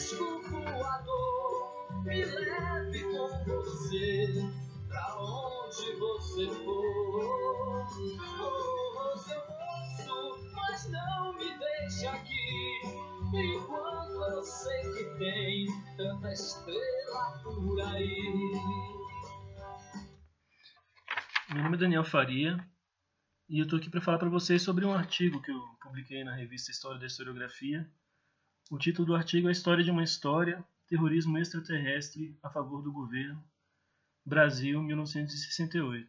[0.00, 4.50] disco voador me leve com você
[4.88, 7.86] pra onde você for.
[8.40, 12.80] Oh, seu rosto, mas não me deixe aqui.
[13.34, 15.66] Enquanto eu sei que tem
[15.98, 18.52] tanta estrela por aí.
[21.50, 22.58] Meu nome é Daniel Faria
[23.50, 26.34] e eu estou aqui para falar para vocês sobre um artigo que eu publiquei na
[26.34, 27.86] revista História da Historiografia.
[28.70, 33.42] O título do artigo é História de uma História, Terrorismo Extraterrestre a Favor do Governo,
[34.24, 36.08] Brasil, 1968.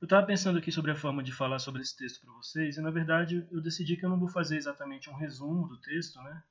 [0.00, 2.80] Eu estava pensando aqui sobre a forma de falar sobre esse texto para vocês e,
[2.80, 6.42] na verdade, eu decidi que eu não vou fazer exatamente um resumo do texto, né?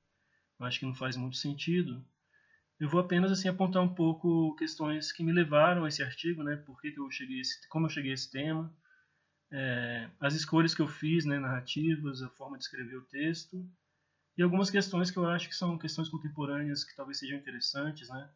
[0.58, 2.02] Eu acho que não faz muito sentido.
[2.80, 6.56] Eu vou apenas assim apontar um pouco questões que me levaram a esse artigo, né?
[6.56, 8.74] Por que, que eu cheguei esse, como eu cheguei a esse tema,
[9.52, 11.38] é, as escolhas que eu fiz, né?
[11.38, 13.70] Narrativas, a forma de escrever o texto
[14.38, 18.30] e algumas questões que eu acho que são questões contemporâneas que talvez sejam interessantes, né?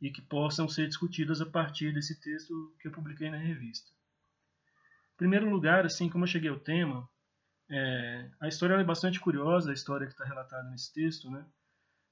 [0.00, 3.90] E que possam ser discutidas a partir desse texto que eu publiquei na revista.
[5.14, 7.06] Em primeiro lugar, assim como eu cheguei ao tema,
[7.68, 11.44] é, a história é bastante curiosa, a história que está relatada nesse texto, né?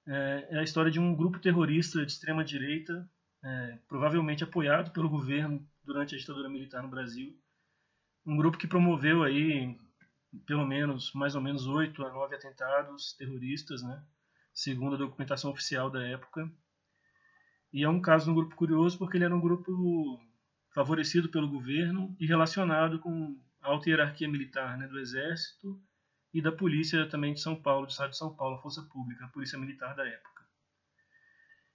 [0.07, 3.09] É, é a história de um grupo terrorista de extrema direita,
[3.43, 7.35] é, provavelmente apoiado pelo governo durante a ditadura militar no Brasil.
[8.27, 9.79] Um grupo que promoveu aí
[10.47, 14.03] pelo menos mais ou menos oito a nove atentados terroristas, né?
[14.53, 16.51] Segundo a documentação oficial da época.
[17.73, 20.21] E é um caso de um grupo curioso porque ele era um grupo
[20.75, 25.81] favorecido pelo governo e relacionado com a alta hierarquia militar né, do Exército
[26.33, 29.25] e da polícia também de São Paulo, do estado de São Paulo, a Força Pública,
[29.25, 30.45] a polícia militar da época.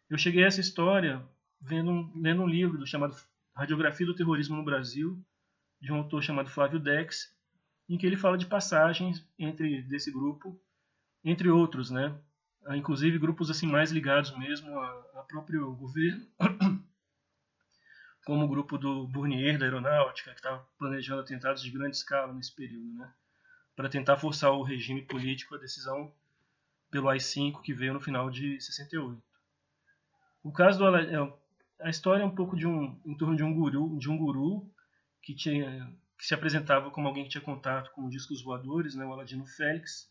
[0.10, 1.26] Eu cheguei a essa história
[1.60, 3.16] vendo um, lendo um livro chamado
[3.56, 5.24] Radiografia do Terrorismo no Brasil,
[5.82, 7.36] de um autor chamado Flávio Dex,
[7.94, 10.60] em que ele fala de passagens entre desse grupo,
[11.24, 12.20] entre outros, né?
[12.70, 16.26] Inclusive grupos assim mais ligados mesmo ao próprio governo,
[18.26, 22.56] como o grupo do Bournier da Aeronáutica, que estava planejando atentados de grande escala nesse
[22.56, 23.14] período, né?
[23.76, 26.12] para tentar forçar o regime político a decisão
[26.90, 29.22] pelo AI-5 que veio no final de 68.
[30.42, 31.34] O caso do é,
[31.80, 34.68] a história é um pouco de um em torno de um guru, de um guru
[35.22, 39.12] que tinha que se apresentava como alguém que tinha contato com discos voadores, né, o
[39.12, 40.10] Aladino Félix.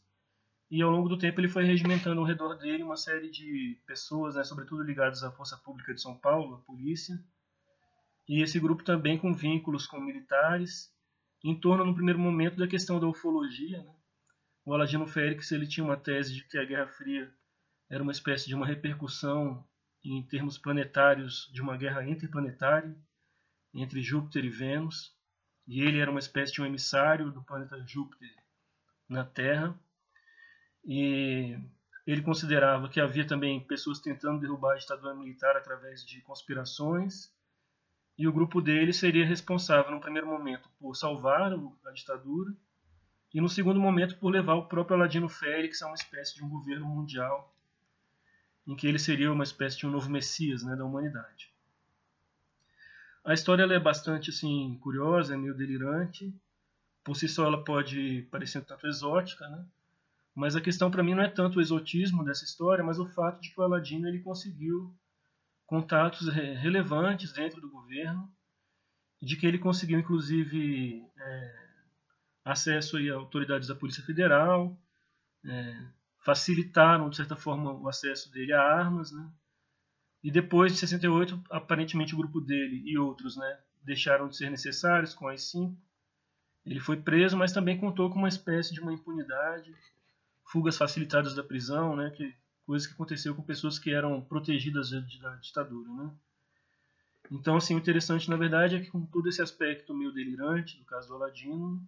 [0.71, 4.35] E ao longo do tempo ele foi regimentando ao redor dele uma série de pessoas,
[4.35, 7.19] né, sobretudo ligadas à Força Pública de São Paulo, a polícia.
[8.29, 10.95] E esse grupo também com vínculos com militares
[11.43, 13.83] em torno, no primeiro momento, da questão da ufologia.
[13.83, 13.95] Né?
[14.67, 17.33] O Aladino Félix ele tinha uma tese de que a Guerra Fria
[17.89, 19.67] era uma espécie de uma repercussão
[20.05, 22.95] em termos planetários de uma guerra interplanetária
[23.73, 25.17] entre Júpiter e Vênus,
[25.67, 28.35] e ele era uma espécie de um emissário do planeta Júpiter
[29.09, 29.79] na Terra,
[30.85, 31.57] e
[32.07, 37.33] ele considerava que havia também pessoas tentando derrubar a ditadura militar através de conspirações,
[38.19, 42.55] e o grupo dele seria responsável, no primeiro momento, por salvar a ditadura
[43.33, 46.49] e, no segundo momento, por levar o próprio Aladino Félix a uma espécie de um
[46.49, 47.55] governo mundial
[48.67, 51.52] em que ele seria uma espécie de um novo Messias né, da humanidade.
[53.25, 56.35] A história é bastante assim curiosa, é meio delirante.
[57.05, 59.65] Por si só ela pode parecer um tanto exótica, né?
[60.35, 63.41] Mas a questão para mim não é tanto o exotismo dessa história, mas o fato
[63.41, 64.95] de que o Aladino ele conseguiu
[65.67, 68.31] contatos relevantes dentro do governo,
[69.21, 71.67] de que ele conseguiu, inclusive, é,
[72.45, 74.77] acesso aí a autoridades da Polícia Federal,
[75.45, 75.87] é,
[76.19, 79.31] facilitaram, de certa forma, o acesso dele a armas, né?
[80.23, 85.15] E depois de 68, aparentemente o grupo dele e outros né, deixaram de ser necessários
[85.15, 85.77] com as 5.
[86.65, 89.75] Ele foi preso, mas também contou com uma espécie de uma impunidade,
[90.45, 92.33] fugas facilitadas da prisão, né, que
[92.65, 96.11] coisa que aconteceu com pessoas que eram protegidas da ditadura, né?
[97.31, 100.85] Então, assim, o interessante, na verdade, é que com todo esse aspecto meio delirante, do
[100.85, 101.83] caso do Aladino,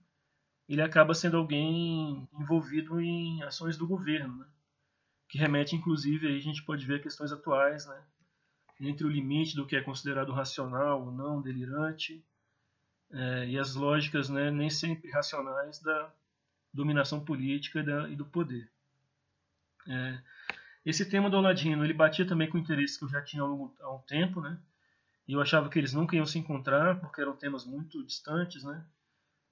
[0.69, 4.47] ele acaba sendo alguém envolvido em ações do governo, né?
[5.29, 8.03] Que remete, inclusive, aí a gente pode ver questões atuais, né?
[8.81, 12.25] Entre o limite do que é considerado racional ou não, delirante,
[13.11, 16.13] é, e as lógicas, né, nem sempre racionais da
[16.73, 18.69] dominação política e, da, e do poder.
[19.87, 20.19] É,
[20.85, 23.73] esse tema do Aladino, ele batia também com interesses que eu já tinha há um,
[23.81, 24.59] há um tempo, né?
[25.27, 28.85] E eu achava que eles nunca iam se encontrar, porque eram temas muito distantes, né?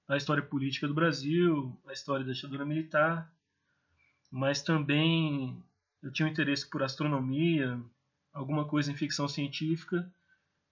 [0.06, 3.32] A história política do Brasil, a história da ditadura militar,
[4.30, 5.64] mas também
[6.02, 7.80] eu tinha um interesse por astronomia,
[8.32, 10.10] alguma coisa em ficção científica.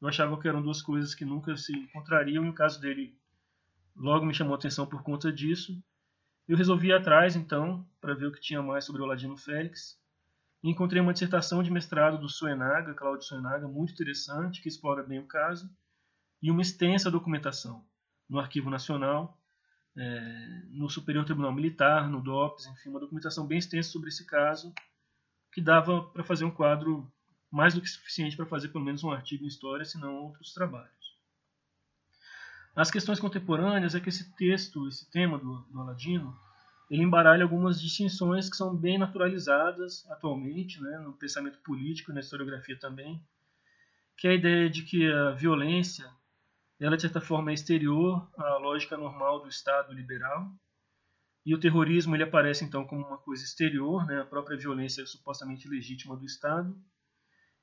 [0.01, 3.15] Eu achava que eram duas coisas que nunca se encontrariam, e o caso dele
[3.95, 5.83] logo me chamou a atenção por conta disso.
[6.49, 10.01] Eu resolvi ir atrás, então, para ver o que tinha mais sobre o Aladino Félix
[10.63, 15.19] E encontrei uma dissertação de mestrado do Suenaga, Cláudio Suenaga, muito interessante, que explora bem
[15.19, 15.71] o caso,
[16.43, 17.85] e uma extensa documentação
[18.29, 19.39] no Arquivo Nacional,
[19.97, 24.73] é, no Superior Tribunal Militar, no DOPS, enfim, uma documentação bem extensa sobre esse caso,
[25.53, 27.11] que dava para fazer um quadro
[27.51, 30.53] mais do que suficiente para fazer pelo menos um artigo em história, se não outros
[30.53, 31.19] trabalhos.
[32.75, 36.39] As questões contemporâneas é que esse texto, esse tema do, do Aladino,
[36.89, 42.21] ele embaralha algumas distinções que são bem naturalizadas atualmente, né, no pensamento político e na
[42.21, 43.23] historiografia também,
[44.17, 46.09] que é a ideia de que a violência,
[46.79, 50.53] ela de certa forma é exterior à lógica normal do Estado liberal,
[51.45, 55.69] e o terrorismo ele aparece então como uma coisa exterior, né, a própria violência supostamente
[55.69, 56.77] legítima do Estado,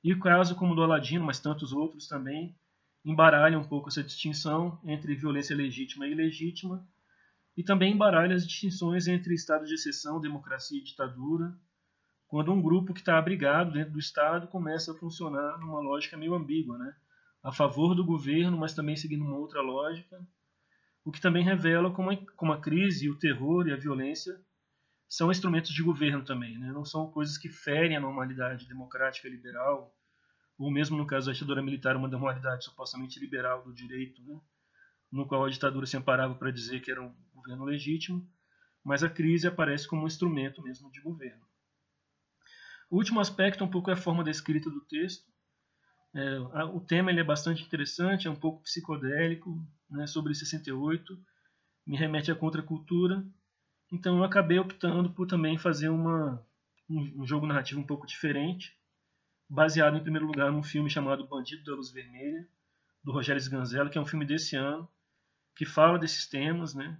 [0.02, 2.56] e o caso como do Aladino, mas tantos outros também,
[3.04, 6.86] embaralha um pouco essa distinção entre violência legítima e ilegítima,
[7.56, 11.52] e também embaralha as distinções entre estado de exceção, democracia e ditadura,
[12.28, 16.34] quando um grupo que está abrigado dentro do Estado começa a funcionar numa lógica meio
[16.34, 16.94] ambígua, né?
[17.42, 20.20] a favor do governo, mas também seguindo uma outra lógica,
[21.04, 24.38] o que também revela como como a crise, o terror e a violência
[25.08, 26.70] são instrumentos de governo também, né?
[26.70, 29.94] não são coisas que ferem a normalidade democrática liberal,
[30.58, 34.38] ou mesmo no caso da ditadura militar, uma normalidade supostamente liberal do direito, né?
[35.10, 38.28] no qual a ditadura se amparava para dizer que era um governo legítimo,
[38.84, 41.46] mas a crise aparece como um instrumento mesmo de governo.
[42.90, 45.26] O último aspecto um pouco é a forma da escrita do texto.
[46.14, 51.18] É, o tema ele é bastante interessante, é um pouco psicodélico, né, sobre 68,
[51.86, 53.24] me remete à contracultura,
[53.90, 56.44] então eu acabei optando por também fazer uma,
[56.88, 58.76] um, um jogo narrativo um pouco diferente,
[59.48, 62.46] baseado em primeiro lugar num filme chamado Bandido da Luz Vermelha,
[63.02, 64.88] do Rogério Sganzella, que é um filme desse ano,
[65.56, 66.98] que fala desses temas, né?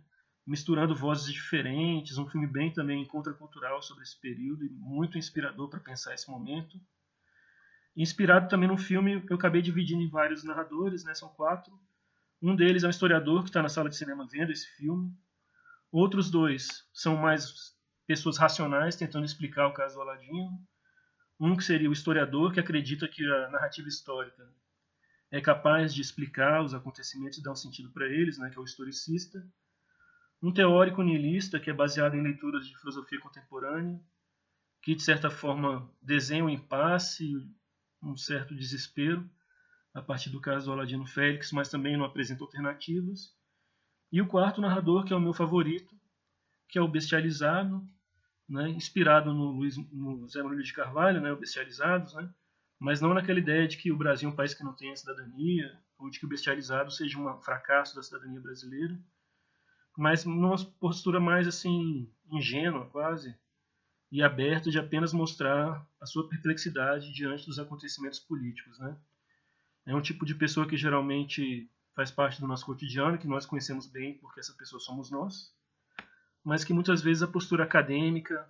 [0.48, 5.78] misturando vozes diferentes, um filme bem também contracultural sobre esse período e muito inspirador para
[5.78, 6.80] pensar esse momento.
[7.94, 11.14] Inspirado também no filme, eu acabei dividindo em vários narradores, né?
[11.14, 11.78] são quatro.
[12.40, 15.12] Um deles é um historiador que está na sala de cinema vendo esse filme.
[15.90, 17.74] Outros dois são mais
[18.06, 20.50] pessoas racionais tentando explicar o caso do Aladino.
[21.40, 24.48] Um que seria o historiador que acredita que a narrativa histórica
[25.30, 28.60] é capaz de explicar os acontecimentos e dar um sentido para eles, né, que é
[28.60, 29.46] o historicista.
[30.42, 34.00] Um teórico nihilista que é baseado em leituras de filosofia contemporânea,
[34.82, 37.46] que de certa forma desenha um impasse,
[38.02, 39.28] um certo desespero
[39.92, 43.36] a partir do caso do Aladino Félix, mas também não apresenta alternativas.
[44.10, 45.94] E o quarto narrador, que é o meu favorito,
[46.68, 47.86] que é o Bestializado,
[48.48, 52.32] né, inspirado no, Luiz, no Zé Murilo de Carvalho, né, o Bestializados, né,
[52.78, 54.96] mas não naquela ideia de que o Brasil é um país que não tem a
[54.96, 58.98] cidadania, ou de que o bestializado seja um fracasso da cidadania brasileira,
[59.96, 63.36] mas numa postura mais assim ingênua quase
[64.10, 68.96] e aberta de apenas mostrar a sua perplexidade diante dos acontecimentos políticos, né?
[69.84, 71.68] É um tipo de pessoa que geralmente
[71.98, 75.52] faz parte do nosso cotidiano, que nós conhecemos bem porque essa pessoa somos nós,
[76.44, 78.48] mas que muitas vezes a postura acadêmica,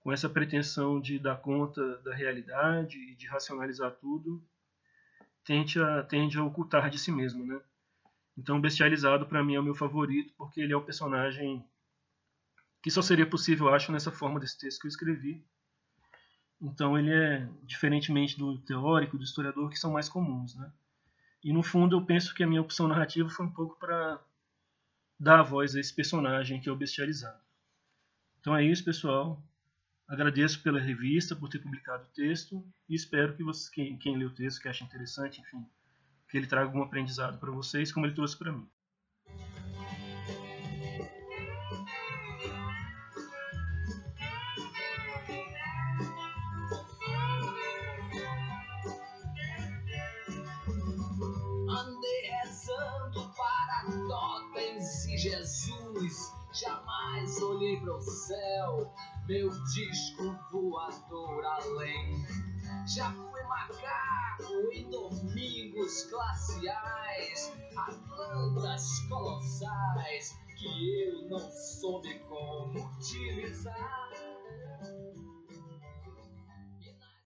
[0.00, 4.44] com essa pretensão de dar conta da realidade e de racionalizar tudo,
[5.44, 7.60] tende a, tende a ocultar de si mesmo, né?
[8.36, 11.64] Então, Bestializado para mim é o meu favorito porque ele é o personagem
[12.82, 15.46] que só seria possível, acho, nessa forma desse texto que eu escrevi.
[16.60, 20.72] Então, ele é diferentemente do teórico, do historiador, que são mais comuns, né?
[21.44, 24.18] E no fundo, eu penso que a minha opção narrativa foi um pouco para
[25.20, 27.38] dar a voz a esse personagem que é o Bestializado.
[28.40, 29.46] Então é isso, pessoal.
[30.08, 34.24] Agradeço pela revista, por ter publicado o texto e espero que você, quem, quem lê
[34.24, 35.66] o texto, que acha interessante, enfim,
[36.30, 38.66] que ele traga algum aprendizado para vocês, como ele trouxe para mim.
[55.24, 58.92] Jesus, jamais olhei para o céu
[59.26, 62.26] meu disco voador além.
[62.94, 74.10] Já fui macaco em domingos glaciais, atlantas colossais que eu não soube como utilizar.